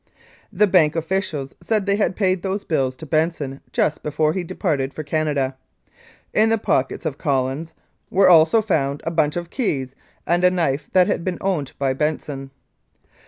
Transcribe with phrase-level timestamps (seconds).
[0.51, 4.95] The bank officials said they had paid those bills to Benson just before he departed
[4.95, 5.55] for Canada.
[6.33, 7.75] In the pockets of Collins
[8.09, 9.93] were also found a bunch of keys
[10.25, 12.49] and a knife that had been owned by Benson.